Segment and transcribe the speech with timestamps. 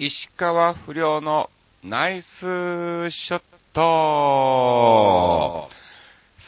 [0.00, 1.50] 石川不良の
[1.82, 2.28] ナイス
[3.10, 5.68] ショット。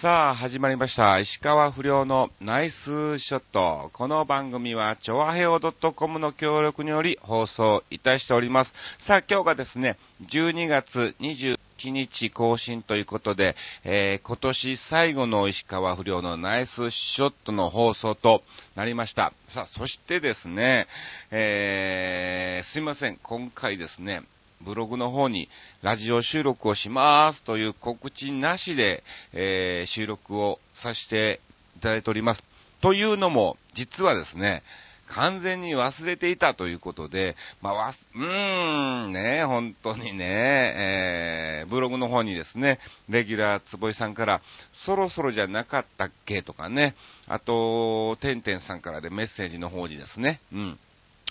[0.00, 1.19] さあ、始まりました。
[1.19, 3.90] 石川不良のナイスショット。
[3.93, 8.72] この番組は、ちょわへお .com の協力により放送いたしております。
[9.06, 11.58] さあ、今日がですね、12月21
[11.90, 13.54] 日更新ということで、
[13.85, 18.42] えー、今年最後の石川不良のナイスショットの放送と
[18.77, 19.34] なりました。
[19.52, 20.87] さあ、そしてですね、
[21.30, 23.19] えー、すいません。
[23.23, 24.23] 今回ですね、
[24.65, 25.48] ブログの方に
[25.83, 31.41] ラジオ収録をしますという告知なしで、えー、収録をさせて
[31.77, 32.43] いただいております。
[32.83, 34.62] というのも、実はですね、
[35.09, 44.41] 完全に忘れていたということで、まあ、わす、うーん、ね、本当にね、えー、ブログの方にですね、レギュラー坪井さんから、
[44.87, 46.95] そろそろじゃなかったっけとかね、
[47.27, 50.79] あと、てんてんさんからでメッセージの方にですね、うん、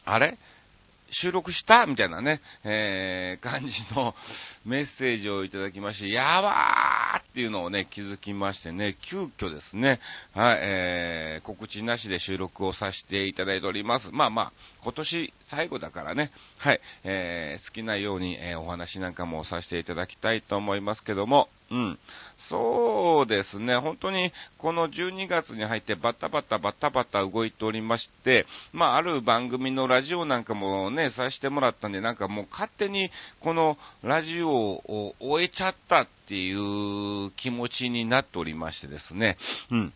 [0.04, 0.38] あれ？
[1.12, 1.86] 収録した？
[1.86, 4.16] みたいなね、えー、感じの
[4.66, 10.00] メッセージをいただきまして、やばーっていうのをね、気づきましてね、急遽ですね、
[10.34, 14.10] はい、えー、告知なしで収録をさせていただいております。
[14.12, 22.00] まあまあ、今年最後だからね、はい、えー、好きなように、え、お話なんかもさせていただきたいと思いますけども、うん。
[22.50, 23.78] そうですね。
[23.78, 39.38] 本当に、この12月に入ってバタバタバタバタ動いておりまして、まあ、ある番組のラジオなんかもね、させてもらったんで、なんかもう勝手にこのラジオを終えちゃったっていう気持ちになっておりましてですね。
[39.72, 39.94] うん。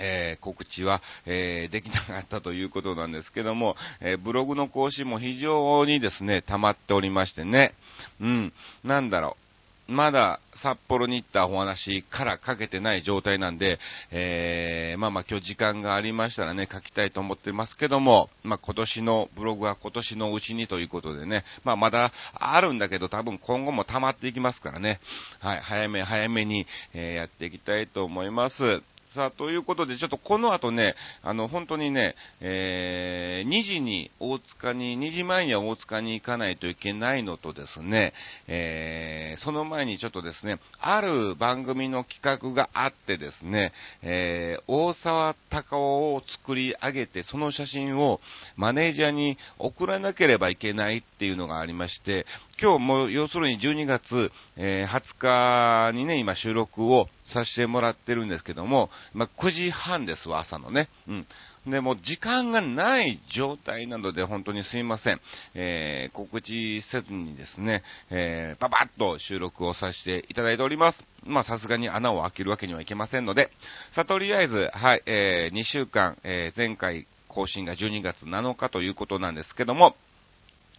[0.00, 7.74] えー、告知は、えー、できなかったということなんですけども、えー、ブログの更新も非常にですね、溜まっておりましてね、
[8.20, 9.43] うん、なんだろう、
[9.86, 13.78] まだ札幌に行ったお話からかけてない状態なんで、
[14.10, 25.00] えー、まあまあ今日時間がありましたらね、書きたいと思ってますけども、まあ今年のブログは今年のうちにということでね、まあまだあるんだけど多分今後も溜まっていきますからね、
[25.40, 28.82] はい、早め早めに、えー、やっていきたいと思います。
[29.14, 38.12] さあ、ということで、ちょっとこの後ね、あの、本当にね、えー、2時に大塚に、2時前には大塚に行かないといけないのとですね、
[38.48, 43.72] えー、その前にちょっとですね、ある番組の企画があってですね、
[44.02, 48.20] えー、大沢隆夫を作り上げて、その写真を
[48.56, 52.26] マネージャーに送らなければいけないっていうのがありまして、
[52.60, 60.88] 今日も要するに12月、え、20日にね、今収録をさせてもらってるんですけども、まあ、9時半ですわ、朝のね。
[61.08, 61.26] うん。
[61.66, 65.20] で、も時間がない状態なので、本当にすいません。
[65.54, 71.02] えー、告知せずにですね、えー、パパッと収録をさせていただいております。
[71.24, 73.50] まあ、さすがに穴を開けるわけにはいけませんので、
[73.94, 79.96] さ、とりあえず、はい、えー、2週間、えー、前回更新が12月7日ということなんですけども、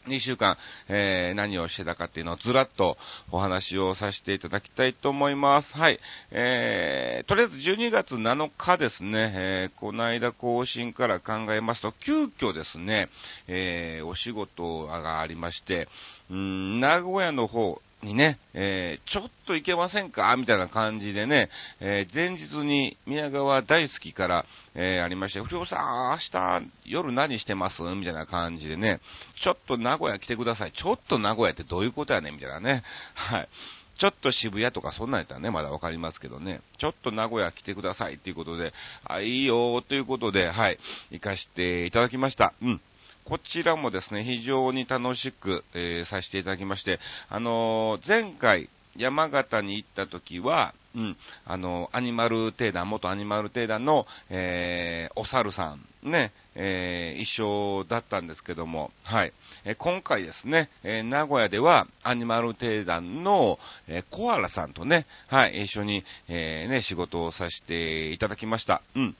[0.07, 0.57] 2週間、
[0.87, 2.97] えー、何をしてたかっていうのをずらっと
[3.31, 5.73] お話をさせていただきたいと思います。
[5.73, 5.99] はい。
[6.31, 13.09] えー、とりあえず12月7日ですね、えー、この間更新から考えますと、急遽ですね、
[13.47, 15.87] えー、お仕事がありまして、
[16.29, 20.33] うん、名古屋の方、にね、えー、ちょっと行けませんか？
[20.37, 21.49] みたいな感じでね、
[21.81, 24.45] えー、前日に宮川大好きから、
[24.75, 27.81] えー、ありまして、不良さん、明日夜何してます？
[27.81, 29.01] みたいな感じでね、
[29.43, 30.71] ちょっと名古屋来てください。
[30.71, 32.35] ちょっと名古屋ってどういうことやねん？
[32.35, 32.83] みたいなね。
[33.15, 33.49] はい。
[33.97, 38.73] ちょっと渋谷とかそんなんやったらね、まだわかりますけどね、ちょっと名古屋来てくださいっていうことで、
[39.05, 40.77] あ、いいよということで、はい、
[41.11, 42.53] 行かしていただきました。
[42.61, 42.81] うん。
[43.25, 59.33] こちらもですね、非常に楽しく、えー、させていただきまして、あのー、前回、山形に行った時は、うん、あの、アニマル定団、元アニマル定団の、えー、お猿さん、ね、えー、一緒だったんですけども、はい。
[59.65, 63.57] えー、今回ですね、えー、名古屋では、アニマル定団の、
[63.87, 68.83] えー、コアラさんとね、はい、一緒に、えー、ね、仕事をさせていただきました。
[68.95, 69.15] うん。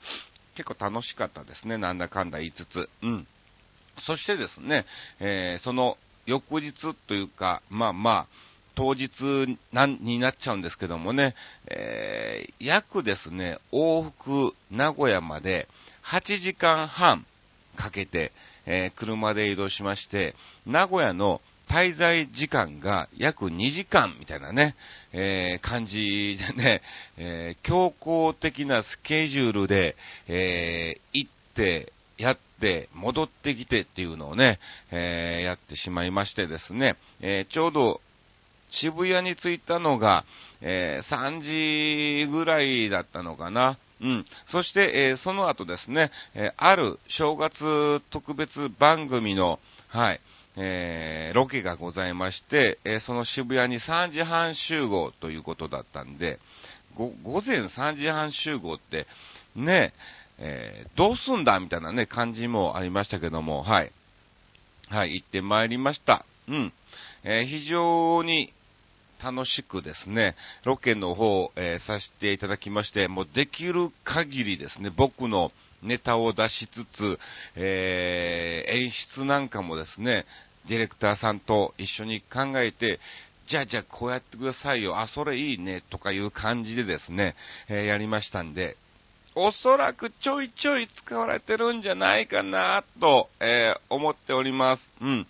[0.54, 2.88] 結構楽しかったですね、なんだかんだ言いつつ。
[3.02, 3.26] うん。
[4.00, 4.84] そしてですね、
[5.20, 5.96] えー、その
[6.26, 6.72] 翌日
[7.06, 8.26] というか、まあまあ、
[8.74, 9.08] 当日
[10.00, 11.34] になっちゃうんですけどもね、
[11.68, 15.66] えー、約ですね、往復名古屋まで
[16.04, 17.24] 8時間半
[17.76, 18.32] かけて、
[18.66, 20.34] えー、車で移動しまして、
[20.66, 24.76] 名古屋の滞在時間が約2時間みたいなね、
[25.12, 26.82] えー、感じでね、
[27.16, 29.96] え、強行的なスケジュールで、
[30.28, 34.58] え、行って、やって、戻ってきてっていうのをね、
[34.90, 38.00] えー、やってしまいましてですね、えー、ちょうど
[38.70, 40.24] 渋谷に着いたのが、
[40.60, 43.78] えー、3時ぐらいだったのかな。
[44.00, 44.24] うん。
[44.50, 49.58] そして、えー、その後ですね、えー、ある正月特別番組の、
[49.88, 50.20] はい、
[50.56, 56.38] え、ロケがございまして、え、その渋谷に3時半集合ということだったんで、
[56.96, 59.06] 午前3時半集合って、
[59.54, 59.92] ね、
[60.38, 63.92] えー、どうすんだみたいなね、感じもありましたけども、はい。
[64.88, 66.24] はい、行ってまいりました。
[66.48, 66.72] うん。
[67.24, 68.52] えー、非常に
[69.22, 75.52] 楽しくですね、ロケの方、えー、させていただきまして、もうできる限りですね、僕の
[75.82, 77.18] ネタを出しつつ、
[77.56, 80.26] えー、演出なんかもですね、
[80.68, 83.00] ディレクターさんと一緒に考えて、
[83.46, 87.36] じゃあじゃあこうやってくださいよ、あ、それいいね、とかいう感じでですね、
[87.68, 88.76] えー、やりましたんで、
[89.38, 94.88] おそらくちょいちょい使われてるんじゃないかな、と、えー、思っております。
[95.02, 95.26] うん。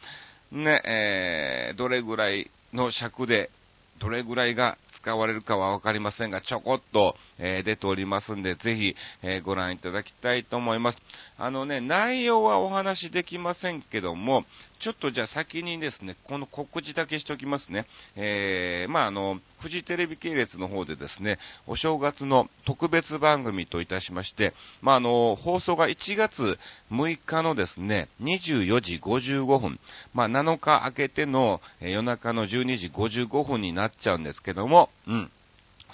[0.53, 3.50] ね、えー、どれぐらいの尺で、
[3.99, 10.99] どれぐらいが使われるかはわかりませんが、ちょこっと、えー、出ておりますんで、ぜひ、えー、ご覧いただきたいと思います。
[11.37, 14.44] あのね、内容はお話しできませんけども、
[14.81, 17.87] ちょっとじゃあ先にですね、この告知だけしておきますね。
[18.14, 26.56] えー、まあ、あの、フジテレビ系列の方でですね、お正月の特別番組といたしまして、まあ、あの、放送が1月
[26.92, 29.80] 6日のですね、24時55分、
[30.14, 35.30] まあ、7日明けての、夜中の12時55分になっちゃうんですけども、うん。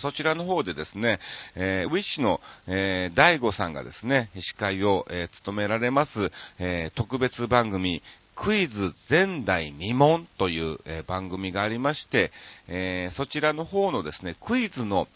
[0.01, 1.19] そちらの方でですね、
[1.55, 8.03] えー、ウィッシュの、えー、大悟さんがですね、司会を、えー、務められます、えー、特別番組、
[8.35, 12.33] クイズ前代未聞という、えー、番組がありまして、
[12.67, 15.07] えー、そちらの方のですね、クイズの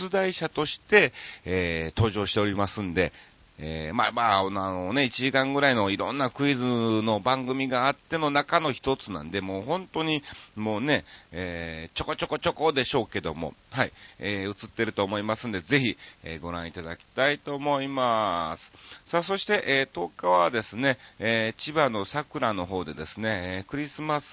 [0.00, 1.12] 出題者として、
[1.44, 3.12] えー、登場しておりますんで、
[3.58, 10.22] えー、まあまあ、あのね、1時間ぐらいのいろんなクイズの番組があっての中の一つなんで、もう本当に、
[10.56, 19.10] もうね、えー、ちょこちょこちょこでしょうけども、はい、えー、映ってると思いますんで、ぜひ、えご覧いただきたいと思います。
[19.10, 24.26] さあ、そして、え10日はですね、え千葉の桜の方でですね、えクリスマス、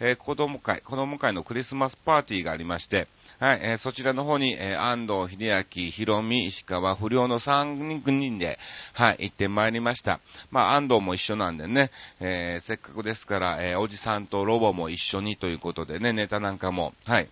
[0.00, 3.08] え子供会、子供会のクリスマスパーティーがありまして、
[3.40, 8.58] はい、えー、そちらの方に、えー、安藤秀明、ひろみ、石川、不良の3人で、
[8.92, 10.20] はい、行ってまいりました。
[10.50, 11.90] まあ、安藤も一緒なんでね、
[12.20, 17.28] えー、せっかくですから、えおじさんとロボも一緒にということでね、ネタなんかも、はい、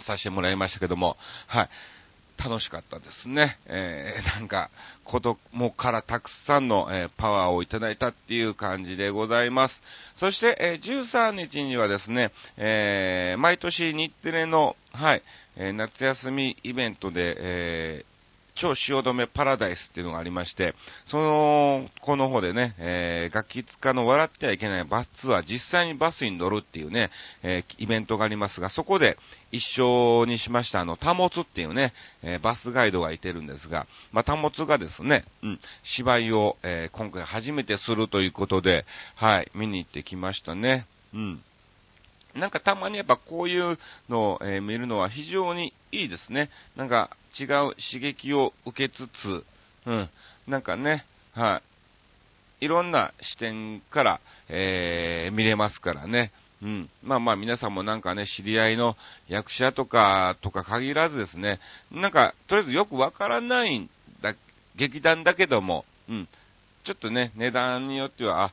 [0.00, 1.68] させてもらいましたけども、はい。
[2.44, 3.58] 楽しかったですね。
[3.66, 4.70] えー、 なんか、
[5.04, 9.82] 子供からたくさんの、えー、パワーをいただいたっていう感じでございます。
[10.16, 15.22] そして、えー、13日にはですね、え毎年日テレの、はい、
[15.56, 18.04] え夏休みイベントで、え
[18.54, 20.74] 超汐留パラダイスっていうのがありまして、
[21.06, 27.10] その、この方でね、えー、楽器家の笑ってはいけないバスツアー、実際にバスに乗るっていうね、
[27.42, 29.16] えー、イベントがありますが、そこで
[29.50, 31.92] 一緒にしました、あの、タモツっていうね、
[32.22, 38.84] えー、バスガイドがいてるんですが、まあ、タモツがですね、うん、芝居を、え今回初めてするということで、
[39.16, 40.86] はい、見に行ってきましたね。
[41.12, 41.42] うん。
[42.34, 43.78] なんかたまにやっぱこういう
[44.08, 46.50] のを、えー、見るのは非常にいいですね。
[46.76, 49.44] なんか違う刺激を受けつつ、
[49.86, 50.10] うん、
[50.46, 51.62] なんかね、は
[52.60, 52.64] い。
[52.64, 56.32] いろんな視点から、えー、見れますからね。
[56.62, 56.90] うん。
[57.02, 58.96] まあまあ皆さんもなんかね、知り合いの
[59.28, 61.60] 役者とか、とか限らずですね、
[61.90, 63.90] なんか、とりあえずよくわからないん
[64.22, 64.34] だ、
[64.76, 66.28] 劇団だけども、うん。
[66.84, 68.52] ちょっとね、値段によっては、あ、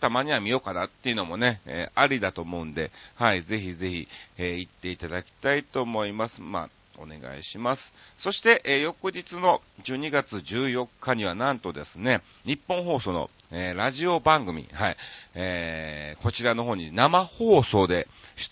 [0.00, 6.40] たまには見ようかなっていうのもね、え、ありだと思うんで、はい、ぜひぜひ、え、行っていただきたいと思います。
[6.40, 7.82] まあ、お願いします。
[8.18, 14.96] そして、えー、翌日の12月14日にはなんとですね、日本放送の、えー、ラジオ番組、はい、
[15.34, 18.08] えー、こちらの方に生放送で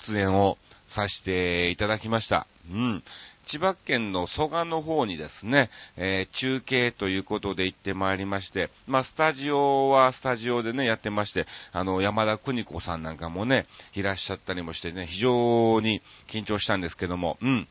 [0.08, 0.58] 出演を
[0.94, 2.46] させていただきました。
[2.70, 3.04] うん。
[3.46, 17.68] 千葉県の蘇我の方にですね、えー、中継ということで行ってまいりまして、まあ、スタジオはスタジオでね、やってまして、あの、山田邦子さんなんかもね、いらっしゃったりもしてね、非常に緊張したんですけども、うん。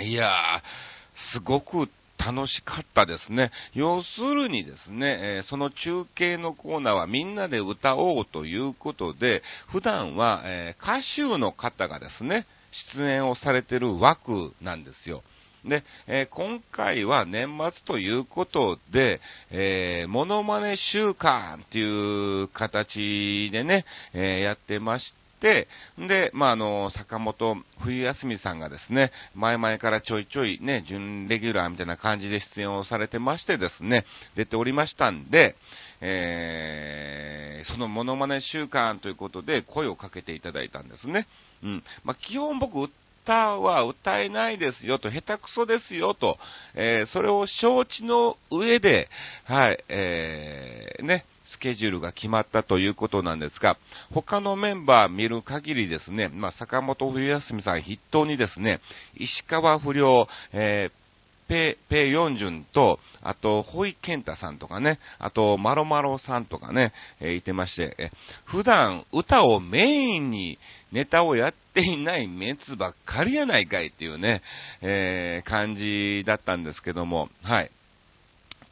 [0.00, 3.50] いやー、すごく楽しかったですね。
[3.74, 12.46] 要するにですね、えー、その中継のコーナーはみんなで歌おうということで、普段は、えー、歌手の方がですね、
[12.94, 15.22] 出演をされてる枠なんですよ。
[15.64, 35.54] で、えー、今回は年末ということで、えー、モノマネ週間っていう形でね、えー、やってまして、で、まあ、あの、坂本冬休みさんがですね、前々からちょいちょいね、準レギュラーみたいな感じで出演をされてましてですね、出ておりましたんで、
[36.00, 41.26] えー、そのモノマネ週間ということで声をかけていただいたんですね。
[41.64, 41.84] うん。
[42.04, 42.90] まあ、基本僕、
[43.24, 46.36] 歌は歌えないですよと、下手くそですよと、
[46.74, 49.08] えー、それを承知の上で、
[49.44, 53.78] はい、えー、ね、スケジュールが決まったということなんですが、
[54.12, 58.80] 他のメンバー見る限りですね、まあ、坂本冬休みさん筆頭にですね、
[59.16, 61.03] 石川不良、えー
[61.48, 68.10] ペ、ペヨンジュンと、あと、ホイケンタさんとかね、あと、マロマロさんとかね、えー、いてまして、え
[68.44, 70.58] 普段歌をメインに
[70.92, 74.42] ネタをやっていないメンツばっかりやないかいっていうね、
[74.80, 77.70] えー、感じだったんですけども、はい。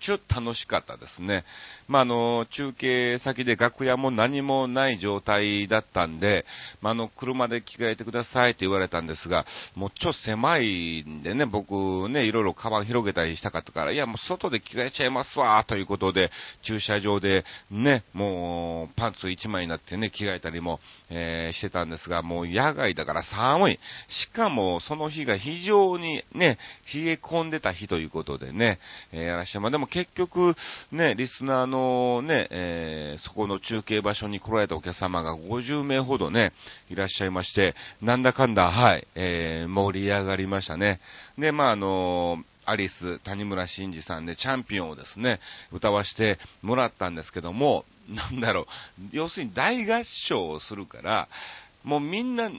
[0.04, 1.44] ちょっと楽しかったですね。
[1.88, 6.44] まあ、あの、中継先で楽屋も何もない状態だったんで、
[6.80, 16.30] まあ、あの、車で着替えてくださいって言われたんですが、もうちょっと狭いんでね、僕ね、いろいろカバン広げたりしたかったから、いや、もう外で着替えちゃいますわ、ということで、
[16.62, 20.80] 駐車場でね、もうパンツ1枚になってね、着替えたりも、
[21.10, 23.78] えー、してたんですが、もう野外だから寒い。
[24.08, 26.58] しかも、その日が非常にね、
[26.92, 28.78] 冷え込んでた日ということでね、
[29.12, 30.56] えー、やらしても、でも結局、
[30.90, 36.54] ね、リスナーのね、えー、そこの中継場所に来られたお客様が50名ほどね、
[36.88, 41.00] いらっしゃいまして、なんだかんだ、はい、えー、盛り上がりましたね。
[41.38, 45.40] で、まあ、あのアリス、谷村新司さんでチャンピオンをですね、
[45.72, 48.66] 歌わせてもらったんですけども、なんだろう、
[49.10, 51.28] 要するに大合唱をするから、
[51.84, 52.50] もうみんな、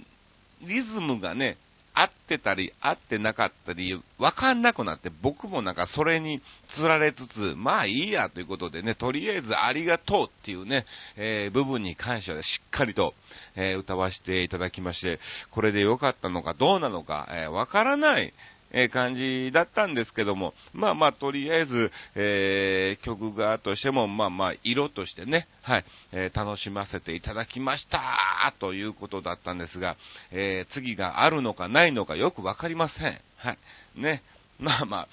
[0.62, 1.58] リズムがね、
[1.94, 6.42] 合ってたり、合ってなかったり、わかんなくなって、僕もなんかそれに
[6.76, 10.86] 釣られつつ、まあいいやということでね、とりあえずありがとうっていうね、
[11.18, 13.14] えー、部分に関してはしっかりと、
[13.56, 15.20] えー、歌わせていただきまして、
[15.52, 18.34] これで良かったのかどうなのか、えー、わからない、
[18.74, 29.96] え感じだったんですけども、まあまあ、とりあえず、えー、曲側としても、まあまあ、色としてね、はい、えー、楽しませていただきました、ということだったんですが、
[30.32, 33.22] えー、次があるのかないのかよくわかりません。
[33.38, 33.58] はい。
[33.96, 34.24] ね。
[34.60, 35.08] まあまあ、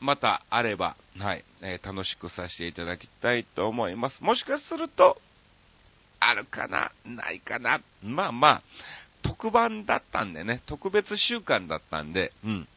[0.00, 4.22] またあれば、はい、えー、楽しくさせていただきたいと思います。
[4.22, 5.20] もしかすると、
[6.20, 8.62] あるかなないかなまあまあ、
[9.28, 12.68] 特番だったんでね、特別週間だったんで、うん。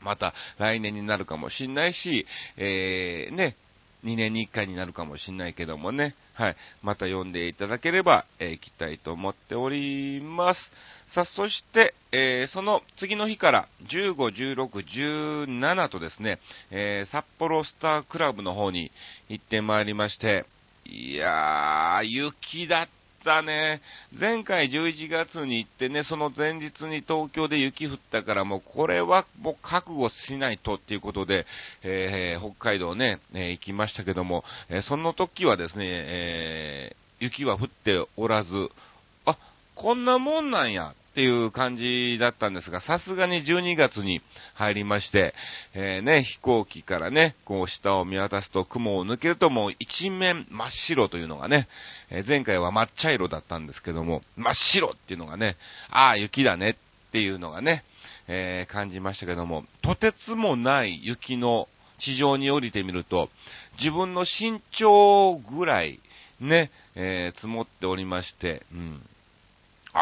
[0.00, 3.56] また来年になるかもしんないし、えー、ね、
[4.04, 10.60] 2年に1回になるかもしんないけどもね、はい、また読んでいただければ、えー、行きたいと思っております。
[11.12, 14.14] さあ、そして、えー、その次の日から15、
[14.54, 16.38] 16、17とですね、
[16.70, 18.92] えー、札幌スタークラブの方に
[19.28, 20.44] 行ってまいりまして、
[20.84, 22.88] いやー、雪だっ
[23.26, 23.82] したね。
[24.18, 31.44] 前回11月に行ってね、その前日に東京で雪降ったからもうこれはもう覚悟しないとっていうことで、
[31.82, 38.50] えー、北海道ね、えー、行きましたけども、えー、その時はですね、え雪は降っておらず、
[39.24, 39.36] あ、
[39.74, 44.20] こんなもんなんやっていう感じだったんですが、さすがに12月に
[44.52, 45.32] 入りまして、
[45.72, 51.68] えー、ね、飛行機からね、こう下を見渡すと雲を抜けるともう一面真っ白というのがね、
[52.10, 55.56] えー、前回は抹茶色だったんですけども、真っ白っていうのがね、
[55.88, 56.76] ああ、雪だね
[57.08, 57.82] っていうのがね、
[58.28, 61.66] えー、感じましたけども、とてつもない雪の
[61.98, 63.30] 地上に降りてみると、
[63.78, 65.98] 自分の身長ぐらい
[66.40, 69.00] ね、えー、積もっておりまして、うん。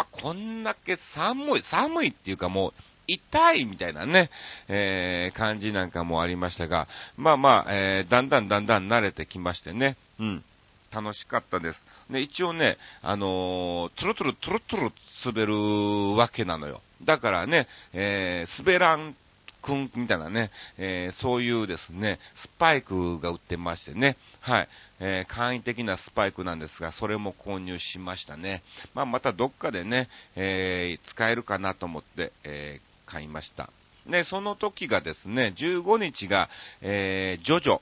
[0.00, 2.72] あ、こんだけ寒い、寒いっていうかもう、
[3.06, 4.30] 痛いみたいなね、
[4.68, 10.44] えー、感じなんかもありましたが、まあまあ、えー、だんだんだんだん慣れてきましてね、うん。
[10.92, 11.82] 楽しかったです。
[12.10, 14.92] で、一応ね、あのー、トゥルトゥルトゥルトゥル
[15.26, 16.80] 滑るわけなのよ。
[17.04, 19.14] だからね、えー、滑らん
[19.64, 24.68] くんみたいなね、えー、そういうですね、スパイクが売ってましてね、はい、
[25.00, 28.62] えー、簡易的なスパイクなんですが、それも購入しましたね。
[28.94, 33.70] まあ、またどっかでね、えー、使えるかなと思って、え買いました。
[34.06, 36.48] で、その時がですね、15日が、
[36.82, 37.80] えジョジョ、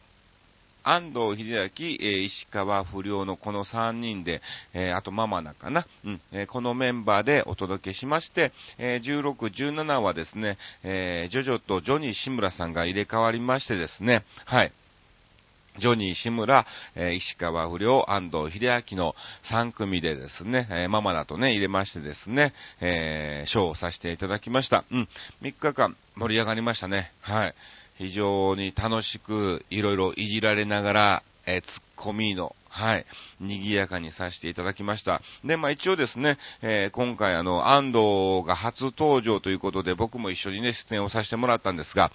[0.85, 4.43] 安藤秀明、え、石川不良のこの3人で、
[4.75, 9.35] え、あとママナかな、うんえ、このメンバーでお届けしまして、え16、
[9.75, 14.73] 17はですね、えジョジョとジョニー志村さんが入れ替わりましてですね、はい。
[15.79, 19.15] ジョニー、志村、えー、石川不良、安藤秀明の
[19.51, 24.85] 3組でですね、えー、ママだとね、入れましてですね、えー、ショーをさせていただきました。
[24.91, 25.09] うん、
[25.41, 27.13] 3日間盛り上がりましたね。
[27.23, 27.55] はい。
[27.99, 33.07] 非常に楽しく、いろいろいじられながら、えー、ツッコミの、はい、
[33.41, 35.21] 賑やかにさせていただきました。
[35.45, 42.11] で、まあ一応ですね、えー、今回あの、安藤が初登場ということで、僕も一緒にね、出演をさせてもらったんですが、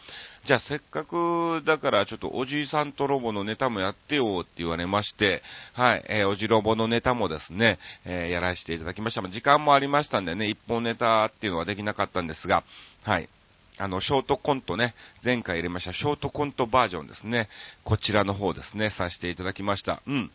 [0.45, 5.43] じゃあせっかくだからちょっとおじいさんとロボのネタもやってよって言われまして、
[5.73, 9.21] はい、えー、おじロボのネタもですね、えー、やらせていただきました。
[9.21, 12.63] 時間もありましたんでね、一本ネタっていうのはできなかったんですが、
[13.03, 13.29] はい、
[13.77, 17.49] あの、ショートコントね、前回入れましたショートコントバージョンですね。
[17.83, 20.01] こちらの方ですね、させていただきました。
[20.07, 20.31] うん。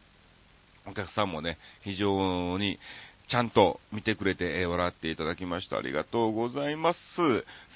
[0.86, 2.78] お客さんもね、非常に、
[3.28, 5.78] ちゃんと見てくれて、えー、笑っていただきました。
[5.78, 6.98] ありがとうございます。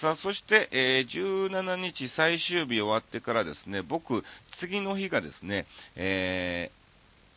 [0.00, 4.24] さあ、そして、えー、17日最終日終わってからですね、僕、
[4.58, 6.70] 次の日がですね、え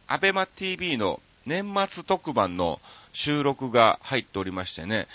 [0.07, 2.81] ー、アベマ TV の年末特番の
[3.13, 5.07] 収録が入っておりましてね、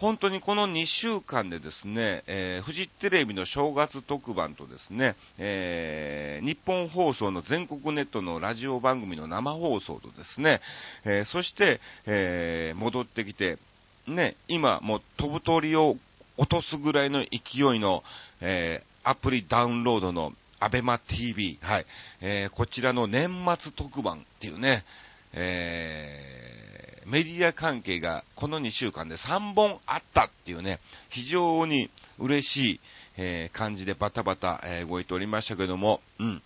[0.00, 10.62] 本当にこの2週間でですね、えー、フジテレビの正月特番とですね、えー、日本放送の全国ネットのラジオ番組の生放送とですね、
[11.04, 13.58] えー、そして、え戻ってきて、
[14.06, 15.96] ね、今もう飛ぶ鳥を
[16.38, 18.02] 落とすぐらいの勢いの、
[18.40, 21.86] えアプリダウンロードのアベマ TV、はい、
[22.22, 23.28] えこちらの年
[23.60, 24.84] 末特番っていうね、
[25.32, 32.80] えー、メディア関係がこの2週間で3本あったっていうね、非常に嬉しい、
[33.16, 36.42] えー、感じでバタバタ、えー、動いておりましたけども、うん。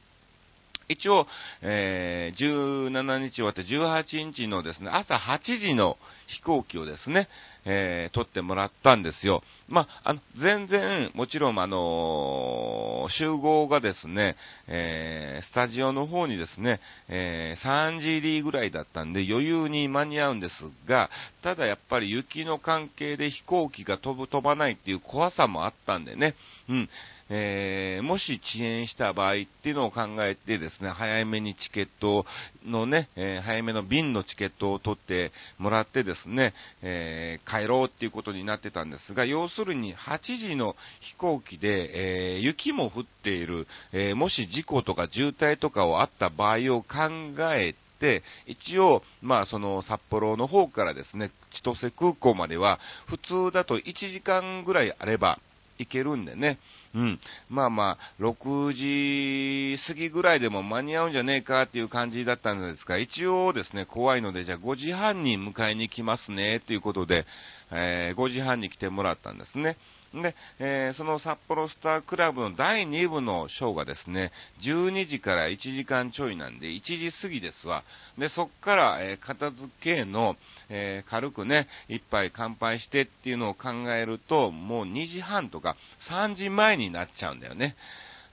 [0.88, 1.26] 一応、
[1.62, 7.28] えー、17日終わって18日のですね、朝8時の飛行機をですね、
[7.66, 9.42] えー、撮ってもらったんですよ。
[9.68, 14.36] まあ、あの、全然、もちろん、あのー、集合がですね、
[14.68, 20.52] えー、スタジオの方にですね、えー、3時入りぐらいだったんで余裕に間に合うんです
[20.86, 21.10] が、
[21.42, 26.34] ただやっぱり雪の関係で飛行機が飛ぶ飛ばないっていう怖さもあったんでね、
[26.68, 26.88] うん、
[27.30, 32.26] えー、もし遅延した場合っていうのを考えてですね、早めにチケット
[32.66, 36.52] のね、えー、早めの便のチケットを取ってもらってですね、
[36.82, 47.08] えー、帰ろうっていうことになってたんですが、要するに8時の飛行機で、え雪も降っている、えもし事故とか渋滞とかをあった場合を考
[47.54, 55.38] えて、一応、まあ、その札幌の方からですね、千歳空港までは、普通だと1時間ぐらいあれば
[55.78, 56.58] 行けるんでね、
[56.94, 57.20] うん。
[57.48, 67.26] まあまあ、6時過ぎぐらいでも間に合うんじゃねえかっていう感じだったんですが、一応ですね、怖いので、じゃあ5時半に迎えに来ますね、ということで、
[67.72, 69.76] えー、5時半に来てもらったんですね。
[70.22, 77.83] で、えー、その札幌スタークラブの第2部のショーがですね、12時から1時間ちょいなんで、1時過ぎですわ。
[78.18, 80.37] で、そっから、えー、片付けの、
[80.68, 85.77] えー、軽くね、一杯乾杯してっていうのを考えると、もう2時半とか
[86.09, 87.77] 3時前になっちゃうんだよね。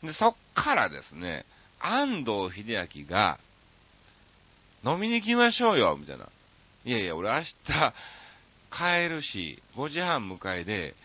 [0.04, 1.46] で、そっからですね、
[1.80, 3.40] 安藤秀明が、
[4.84, 6.28] 飲みに行きましょうよ、みたいな。
[6.86, 7.94] いやいや、俺明日
[8.72, 10.96] 帰るし、5時半迎えで、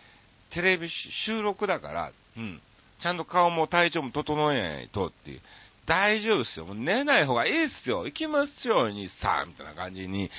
[0.51, 2.61] テレビ収録だから、うん、
[3.01, 5.41] ちゃんと顔も体調も整えないとっていう。
[5.85, 6.65] 大丈夫っすよ。
[6.65, 8.05] もう寝ない方がいいっすよ。
[8.05, 10.29] 行きますよ、にさ、みたいな感じに、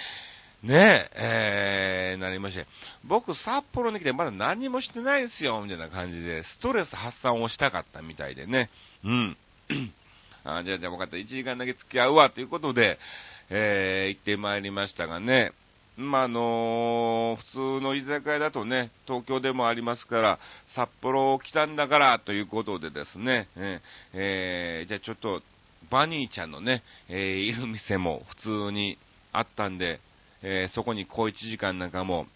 [0.63, 2.67] ねえ、ー、なりまして。
[3.05, 8.69] 僕、札幌に来てまだ何もしてないですよ、みたいな感じで、ストレス発散をしたかったみたいでね。
[9.05, 9.37] うん。
[10.45, 11.17] あじゃあ、じゃあ分かった。
[11.17, 12.99] 1時間だけ付き合うわ、ということで、
[13.49, 15.53] えー、行ってまいりましたがね。
[15.97, 17.45] まあ、あのー、普
[17.79, 20.39] 通の居酒屋だとね、東京でもありますから、
[20.75, 23.81] 札幌来たんだからということでですね、えー、
[24.15, 25.43] えー、じゃあちょっと、
[25.91, 28.99] バニーちゃんのね、えー、いる店も普通に
[29.33, 30.01] あったんで、
[30.43, 32.27] えー、そこに小1時間なんかも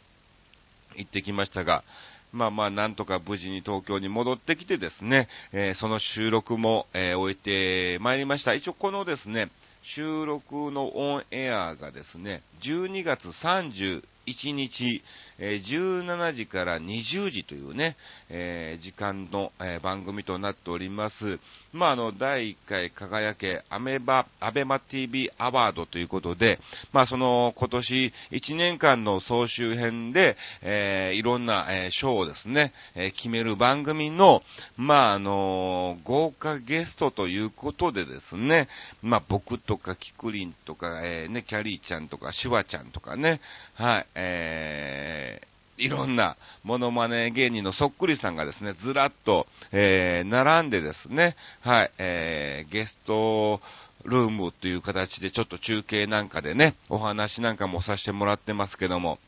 [0.97, 1.85] 行ってきましたが、
[2.33, 8.55] まあまあ、なんとか無事に東京に戻ってきてですね、えー、その収録も、えー、終えてまいりました。
[8.55, 9.51] 一応このですね、
[9.97, 15.03] 収録のオンエアがですね、12月31日、
[15.39, 17.97] え17時から20時というね、
[18.29, 21.41] えー、時間の、えー、番組となっております。
[21.73, 26.61] まあ、あの、第1回輝けアメバ、アベマ TV アワードということで、
[26.93, 34.43] まあ、その、今年1年間の総集編で、えー、いろんな、え賞をですね、え決める番組の、
[34.77, 38.69] まあ、あの豪華ゲストということでですね、
[39.03, 43.41] まあ、僕とかキクリンとか、えね、キャリーちゃんとか、シュワちゃんとかね、
[43.75, 53.61] はい、えーいろんなモノマネ芸人のそっくりさんがですね、ずらっと、えー、並んでですね、はい、えー、ゲスト
[54.05, 59.19] ルームという形でちょっと中継なんかでね、お話なんかもさせてもらってますけども、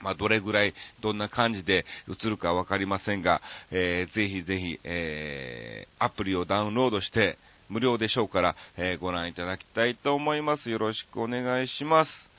[0.00, 10.70] まあ、どれぐらい、どんな感じで映るかわかりませんが、えー、ぜひぜひ、えー、アプリをダウンロードして、無料でしょうから、えー、ご覧いただきたいと思います。
[10.70, 12.29] よろしくお願いします。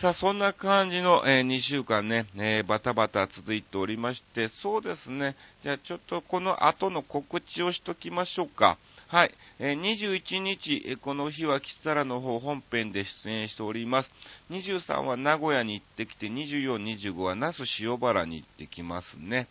[0.00, 5.36] さあ、そんな感じの、えー、2週間ね、えー、バタバタ続いておりまして、そうですね。
[5.62, 8.78] じゃあちょっとこの後の告知をしときましょうか。
[9.08, 9.34] はい。
[9.58, 14.10] えー、21日、えこの日はキサラの方本編で出演しております。
[14.48, 16.78] 23は名古屋に行ってきて、24、
[17.12, 19.48] 25は那須塩原に行ってきますね。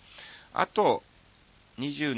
[0.52, 1.04] あと、
[1.78, 2.16] 27、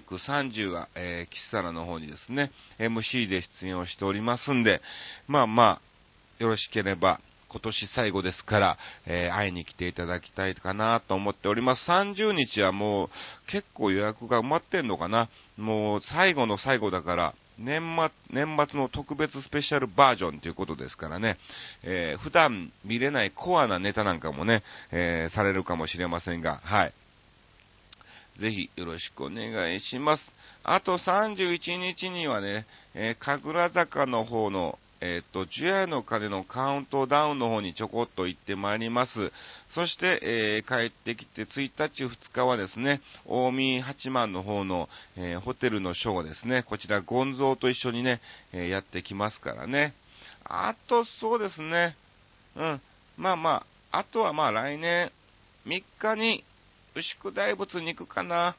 [0.00, 4.80] 29、30は、えー、キサラの方にですね、MC で出演をしておりますんで、
[5.28, 5.80] まあまあ、
[6.42, 7.20] よろしければ、
[7.56, 11.90] 今年最後ですから、えー、会いに来ていただきたいかなと思っております。
[11.90, 13.08] 30日はもう
[13.50, 17.80] 結構予約が埋まってんのかなもう最後の最後だから、年
[18.30, 21.38] 末、年末の特別スペシャルバージョンということですからね、
[21.82, 26.92] えー、普段見れないコアなネタなんかもね、えー、されるかもしれませんが、はい。
[28.38, 30.32] ぜひよろしくお願いします。
[30.62, 39.32] あと31日にはね、えー、神楽坂の方の、えっ、と、ジュアの鐘のカウントダウンの方にちょこっと行ってまいります。
[39.74, 48.20] そして、えー、帰ってきて1日2日はですね、近江八幡の方の、えー、ホテルのショーですね、こちらゴンゾーと一緒にね、
[48.52, 49.94] えやってきますからね。
[50.44, 51.96] あと、そうですね、
[52.56, 52.80] うん、
[53.16, 55.10] まあまあ、あとはまあ来年
[55.66, 56.44] 3日に
[56.94, 58.56] 牛久大仏に行くかな。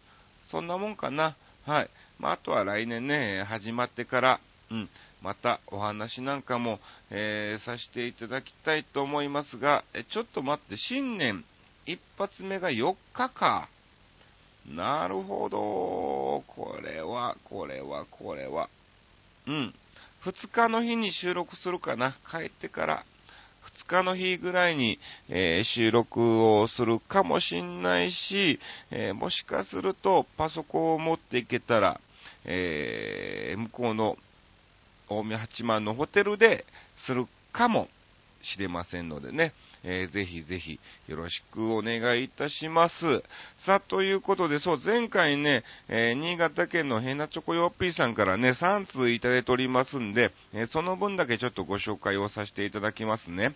[0.49, 1.35] そんなもんかな。
[1.65, 1.89] はい。
[2.19, 4.39] まあ、あとは来年ね、始まってから、
[4.71, 4.89] うん、
[5.21, 11.43] またお話なんかも、えー、させていただきたいと思いますが、えちょっと待って、新年
[11.85, 13.69] 一発目が4日か。
[14.67, 16.43] なるほど。
[16.53, 18.69] これは、これは、これは。
[19.47, 19.73] うん。
[20.25, 22.15] 2日の日に収録するかな。
[22.29, 23.05] 帰ってから。
[23.77, 24.99] 2日の日ぐらいに、
[25.29, 28.59] えー、収録をするかもしんないし、
[28.91, 31.99] えー、もしかするとパソコンを持っていけたら、
[32.45, 34.17] えー、向こうの
[35.09, 36.65] 大宮八幡のホテルで
[37.05, 37.87] するかも
[38.41, 42.95] しれませんのでね、えー、ぜひぜひよろしくお願いいたします。
[43.65, 53.55] さあ、ということで、そう、前回ね、えー、新潟県のヘナチョコヨッピーさんからね、3通いただいておりますんで、えー、その分だけちょっとご紹介をさせていただきますね。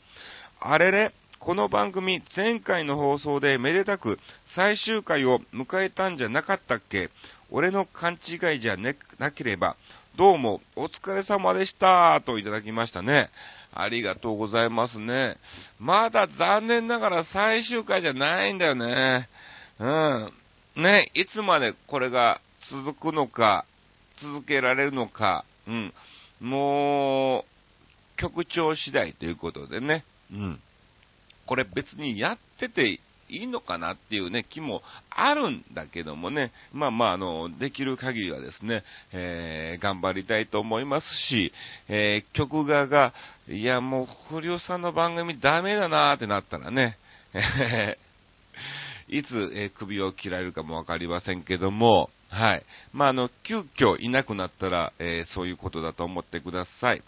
[0.59, 4.19] あれれ、この番組、前回の放送でめでたく
[4.55, 7.09] 最終回を迎えたんじゃなかったっけ？
[7.49, 9.75] 俺の勘違いじゃなければ、
[10.17, 13.29] どうも、お疲れ様でした、といただきましたね。
[13.73, 15.37] ありがとうございますね。
[15.79, 19.29] まだ残念ながら最終回じゃないんだよね。
[19.79, 20.33] うん。
[20.75, 23.65] ね、いつまでこれが続くのか、
[24.17, 25.93] 続けられるのか、うん。
[26.41, 27.45] も
[28.17, 30.03] う、局長次第ということでね。
[30.33, 30.59] うん。
[31.45, 32.99] これ別にやってて
[33.31, 41.53] いいのかなっていうね、気もあるんだけどもね、まあまあ、あの、できる限りはですね、えー、頑張りたいと思いますし、
[41.87, 43.13] えー、曲側が、
[43.47, 46.97] いや、もう、不良さんの番組ダメだなーってなったらね、
[49.07, 52.63] いつ、えー、首を切られるかもわかりませんけども、はい。
[52.93, 57.03] まあ、あの、急遽いなくなったら、えー、そういうことだと思ってください。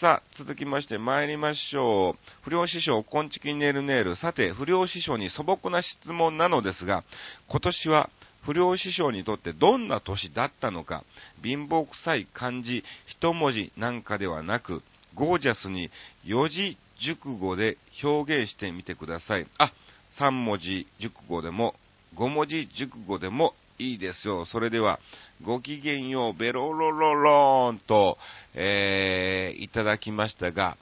[0.00, 2.18] さあ、続きまして参りましょう。
[2.42, 4.14] 不良師匠、こんちきねるねる。
[4.14, 7.02] さて、不良師匠に素朴な質問なのですが、
[7.48, 8.10] 今年は
[8.42, 11.02] 不良師匠にとってどんな年だったのか、
[11.42, 15.90] 貧乏臭い漢字、一文字なんかではなく、ゴージャスに
[16.24, 19.46] 四字熟語で表現してみてください。
[19.58, 19.72] あ、
[20.12, 21.74] 三文字熟語でも、
[22.14, 24.44] 五文字熟語でもいいですよ。
[24.44, 24.98] それでは、
[25.42, 28.18] ごきげんよう、ベロロロローンと、
[28.54, 30.76] えー、いただきましたが、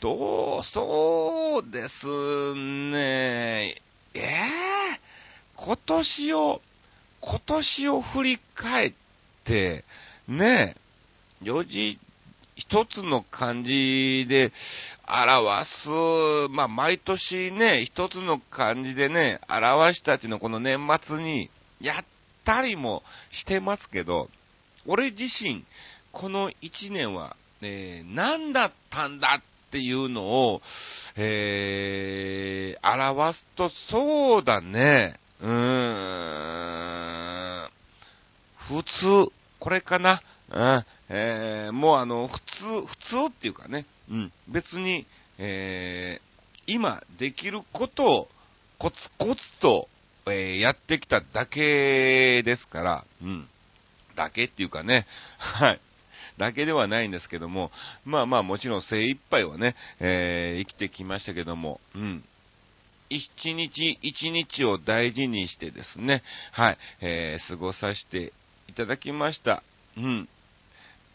[0.00, 2.06] どう、そうです
[2.54, 3.80] ね、
[4.12, 6.60] えー、今年を、
[7.20, 8.92] 今年を振り返っ
[9.44, 9.84] て、
[10.28, 10.76] ね、
[11.42, 11.98] 4時、
[12.56, 14.52] 一つの漢字で
[15.08, 15.88] 表す、
[16.50, 22.04] まあ、毎年ね、一つの漢字でね、表したっていうのこの年末にやっ
[22.44, 23.02] たりも
[23.32, 24.28] してますけど、
[24.86, 25.64] 俺自身、
[26.12, 30.60] この1年は、えー、何だったんだっていうのを、
[31.16, 35.50] えー、表すと、そうだね、うー
[37.66, 37.68] ん、
[38.68, 42.96] 普通、これかな、うん、えー、もうあの、普通、普
[43.30, 45.06] 通っていうかね、うん、別に、
[45.38, 46.24] えー、
[46.66, 48.28] 今できることを
[48.78, 49.88] コツコツと
[50.26, 53.48] えー、やってきただけですから、うん。
[54.16, 55.06] だけっていうかね、
[55.38, 55.80] はい。
[56.38, 57.70] だけではないんですけども、
[58.04, 62.24] まあまあもちろん精一杯はね、えー、生きてきましたけども、うん。
[63.10, 68.32] 一日一日を大事にしてですね、はい、えー、過ごさせて
[68.66, 69.62] いただきました。
[69.96, 70.28] うん。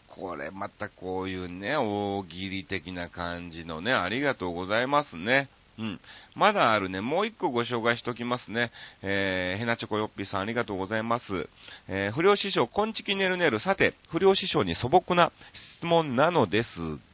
[0.08, 5.48] これまたこういうね、大喜利的な感じのね、ありがとうございますね。
[5.80, 6.00] うん。
[6.34, 8.70] まだあるね、もう一個ご紹介しときますね。
[9.02, 11.48] えー、ヘナチョコヨッピーさんありがとうございます。
[11.88, 13.60] えー、不良師匠、こんちきねるねる。
[13.60, 15.32] さて、不良師匠に素朴な
[15.78, 16.68] 質問なのです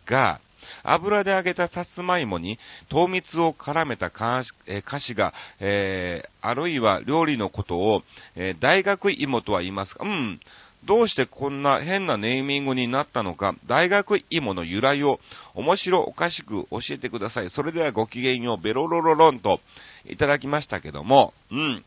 [0.04, 0.40] が、
[0.82, 8.02] 油で揚げたさつまいもに糖蜜を絡めた菓子が、えー、あるいは料理のことを、
[8.34, 10.04] えー、大学芋とは言いますか？
[10.04, 10.40] うん。
[10.86, 15.20] どうしてこんな変なネーミングになったのか、大学芋の由来を
[15.54, 17.50] 面白おかしく教えてください。
[17.50, 19.60] それではごきげんよう、ベロロロロンと
[20.06, 21.84] いただきましたけども、うん。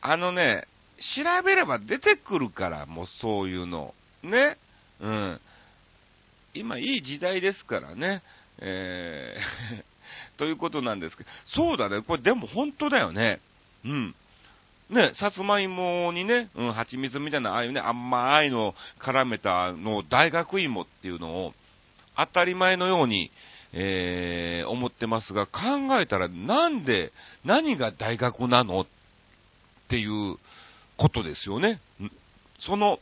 [0.00, 0.66] あのね、
[1.16, 3.94] 調べれば出てくるから、もうそういうの。
[4.22, 4.56] ね。
[5.00, 5.40] うん。
[6.54, 8.22] 今いい時代ですからね。
[8.58, 9.84] えー
[10.36, 12.02] ということなんですけど、そうだね。
[12.02, 13.40] これでも本当だよね。
[13.84, 14.14] うん。
[14.94, 21.54] ね、さつまいもにね、うん、蜂蜜みたいな、ああいうね、甘いのを絡めたの大学芋っていうのを、
[22.16, 23.30] 当たり前のように、
[23.72, 25.60] えー、思ってますが、考
[26.00, 27.12] えたらなんで、
[27.44, 28.86] 何が大学なのっ
[29.88, 30.36] ていう
[30.96, 31.80] ことですよね。
[32.60, 33.00] その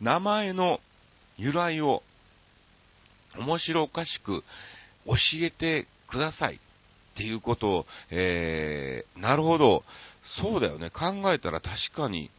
[0.00, 0.80] 名前の
[1.36, 2.02] 由来を
[3.36, 4.44] 面白おかしく
[5.06, 6.58] 教えてくださいっ
[7.16, 9.82] ていうことを、えー、なるほど、
[10.24, 10.90] そうだよね。
[10.90, 12.30] 考えたら確かに、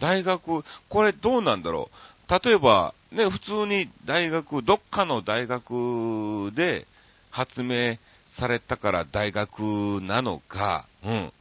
[0.00, 1.90] 大学、これどうなんだろ
[2.28, 2.44] う。
[2.44, 6.86] 例えば、ね、普通に大学、どっかの大学で
[7.30, 7.96] 発明
[8.38, 9.60] されたから大学
[10.02, 11.32] なのか、うん。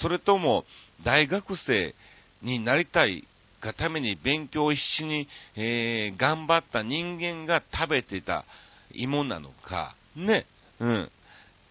[0.00, 0.64] それとも、
[1.02, 1.94] 大学生
[2.42, 3.26] になりたい
[3.60, 8.44] がために勉強を必死に、えー、頑張った人間が食べてた
[8.92, 10.46] 芋なのか、ね、
[10.78, 11.10] うん。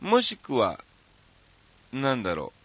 [0.01, 0.79] もしくは、
[1.91, 2.58] なんだろう。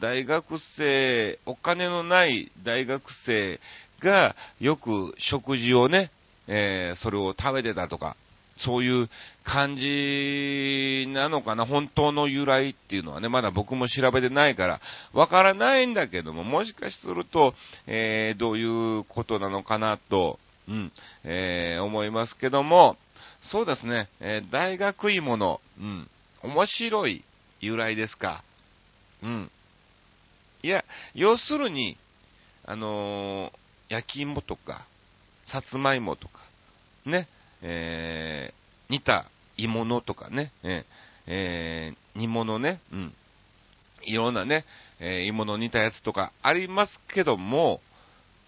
[0.00, 3.60] 大学生、お金のない大学生
[4.00, 6.10] がよく食事をね、
[6.46, 8.16] えー、それを食べてたとか、
[8.58, 9.08] そういう
[9.44, 14.80] 感じなのかな、本当の由来っていうのはね、まだ僕も調べてないから、
[15.12, 17.54] わからないんだけども、もしかすると、
[17.86, 20.92] えー、どういうことなのかなと、うん、
[21.24, 22.96] えー、思いますけども、
[23.50, 26.08] そうですね、えー、大学芋の、うん、
[26.42, 27.24] 面白い
[27.60, 28.42] 由来ですか。
[29.22, 29.50] うん。
[30.62, 31.96] いや、要するに、
[32.64, 34.86] あのー、焼き芋とか、
[35.46, 36.40] さつまいもとか、
[37.06, 37.28] ね、
[37.62, 40.84] えー、煮た芋のとかね、え、
[41.26, 43.14] え、煮物ね、うん。
[44.02, 44.64] いろんなね、
[45.00, 47.80] えー、芋の煮たやつとかありますけども、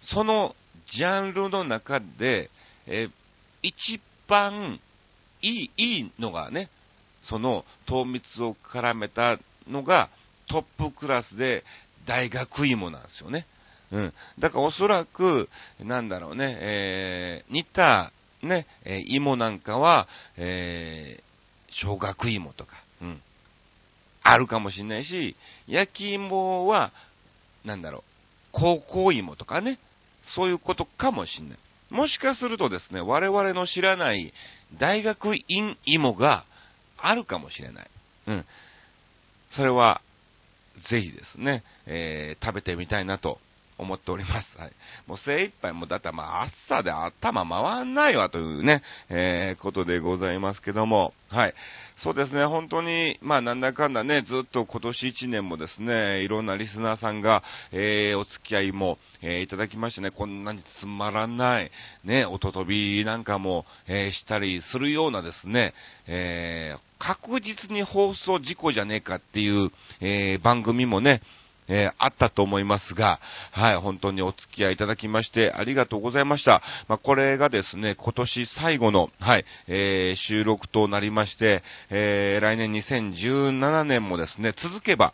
[0.03, 0.55] その
[0.93, 2.49] ジャンルの中で、
[2.87, 3.11] えー、
[3.61, 4.79] 一番
[5.41, 6.69] いい、いいのがね、
[7.23, 10.09] その糖蜜を絡めたのが
[10.49, 11.63] トップクラスで
[12.05, 13.45] 大学芋なんですよね。
[13.91, 14.13] うん。
[14.39, 18.11] だからおそらく、なんだろうね、えー、煮た、
[18.41, 21.23] ね、えー、芋なんかは、えー、
[21.71, 23.21] 小学芋とか、うん。
[24.23, 25.35] あるかもしれないし、
[25.67, 26.91] 焼き芋は、
[27.65, 28.03] なんだろう、
[28.51, 29.79] 高校芋とかね、
[30.35, 31.59] そういうことかもしれない。
[31.89, 34.33] もしかするとですね、我々の知らない
[34.79, 36.45] 大学院芋が
[36.97, 37.89] あるかもしれない。
[38.27, 38.45] うん。
[39.51, 40.01] それは、
[40.89, 43.39] ぜひですね、えー、食べてみたいなと
[43.81, 44.57] 思っております。
[44.57, 44.71] はい。
[45.07, 51.53] もう精一杯、もうだってまあ朝で頭回んないわというね、えー、ことでございますけども、はい。
[51.97, 61.71] そうですね、本当に、まあなんだかんだね、ずっと今年1年もですね、いろんなリスナーさんが、えー、お付き合いも、えー、いただきましてね、こんなにつまらない、
[62.03, 65.73] ね、音飛びなんかも、えー、したりするようなですね、
[66.07, 71.21] えー、確実に放送事故じゃねえかっていう、えー、番組もね、
[71.71, 73.19] えー、あったと思いますが、
[73.51, 76.61] はい、本当にお付き合いいただきましてありがとうございました。
[76.89, 85.13] まあ、これがですね、今年最後の、はい、えー、収録となりまして、えー、来年2017年もですね、続けば、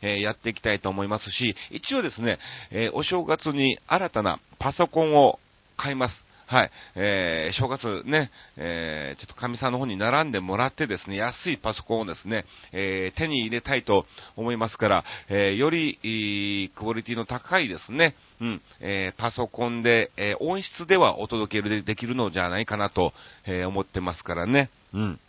[0.00, 2.38] えー、やっていきたいと思いますし、一応ですね、
[2.70, 5.38] えー、お正月に新たなパソコンを
[5.76, 6.27] 買います。
[6.48, 23.12] はい、えー、正月ね、えー、ちょっと神さんの方に並んでもらってですね、安いパソコンをですね、えー、手に入れたいと思いますから、えー、より、いクオリティの高いですね、うん、えー、パソコンで、えー、音質ではお届けできるのじゃないかなと、
[23.44, 25.20] えー、思ってますからね、うん。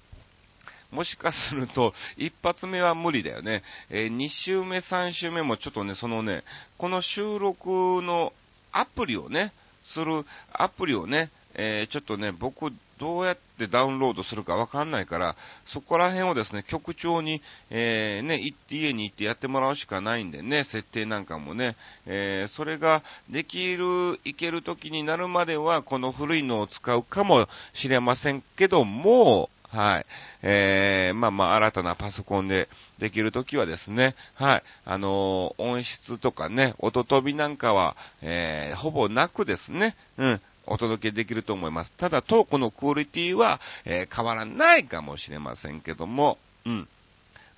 [0.92, 3.64] もしかすると、一発目は無理だよね。
[3.90, 6.46] えー、2週目、3週目もちょっとね、そのね、
[6.78, 8.32] この収録の
[8.72, 9.52] アプリをね、
[9.94, 15.36] するアプリをね、えー、ちょっとね、僕、どうやってダウンロードするかわかんないから、
[15.68, 21.76] そこら辺をですね、局長に、えー、ね、家に行ってやってもらうしかないんでね、設定なんかもね、
[22.06, 30.06] えー、それができる、いける時になるまでは、この古いのを使うかもしれませんけども、はい。
[30.42, 34.64] えー、まあまあ、新たなパソコンでできるときはですね、はい。
[34.86, 40.42] あのー、音質とかね、音飛びなんかは、えー、ほぼなくですね、うん。
[40.66, 41.92] お届けできると思います。
[41.98, 46.88] ただ、トークのクオリティは、えー、変わらないかもしれませんけども、うん。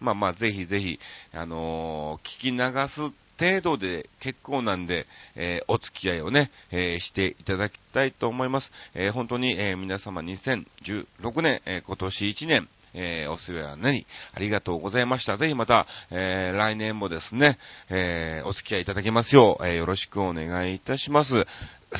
[0.01, 0.99] まあまあ、ぜひぜひ、
[1.31, 2.59] あのー、聞き流
[2.89, 8.71] す程度で結構なんで、えー、お付き合いをね、えー、していただきたいと思います。
[8.93, 15.37] えー、本当に、え皆様2016年、え今年1年、えお世話になりありがとうございました。
[15.37, 17.57] ぜひまた、え来年もですね、
[17.89, 21.45] えお付き合いいただけますよう、えよろしくお願いいたします。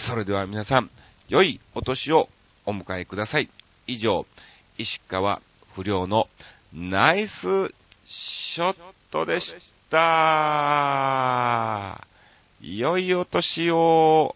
[0.08, 0.92] それでは皆さん、
[1.28, 2.30] 良いお年を
[2.66, 3.50] お迎えください。
[3.88, 4.26] 以上、
[4.78, 5.42] 石川
[5.76, 6.28] 不良の
[6.74, 7.74] ナイス
[8.54, 8.76] ショッ
[9.12, 9.56] トでし
[9.90, 9.98] た。
[12.62, 14.36] 良いお年を。